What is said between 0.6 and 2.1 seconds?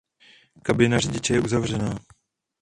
Kabina řidiče je uzavřená.